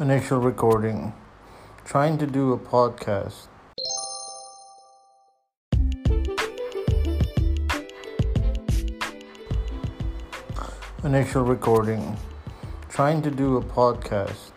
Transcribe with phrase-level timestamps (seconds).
[0.00, 1.12] Initial recording.
[1.84, 3.48] Trying to do a podcast.
[11.02, 12.16] Initial recording.
[12.88, 14.52] Trying to do a podcast.